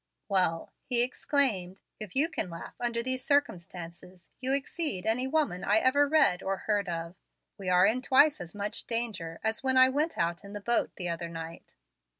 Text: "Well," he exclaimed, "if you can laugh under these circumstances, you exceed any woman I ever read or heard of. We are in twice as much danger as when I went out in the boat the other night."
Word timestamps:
"Well," 0.27 0.73
he 0.83 1.03
exclaimed, 1.03 1.79
"if 1.99 2.15
you 2.15 2.27
can 2.27 2.49
laugh 2.49 2.73
under 2.79 3.03
these 3.03 3.23
circumstances, 3.23 4.29
you 4.39 4.51
exceed 4.51 5.05
any 5.05 5.27
woman 5.27 5.63
I 5.63 5.77
ever 5.77 6.07
read 6.07 6.41
or 6.41 6.57
heard 6.65 6.89
of. 6.89 7.13
We 7.59 7.69
are 7.69 7.85
in 7.85 8.01
twice 8.01 8.41
as 8.41 8.55
much 8.55 8.87
danger 8.87 9.39
as 9.43 9.61
when 9.61 9.77
I 9.77 9.89
went 9.89 10.17
out 10.17 10.43
in 10.43 10.53
the 10.53 10.59
boat 10.59 10.91
the 10.95 11.07
other 11.09 11.29
night." 11.29 11.75